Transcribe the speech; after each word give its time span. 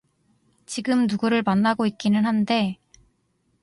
지금 0.65 1.05
누구를 1.05 1.43
만나고 1.43 1.85
있기는 1.85 2.25
한데 2.25 2.79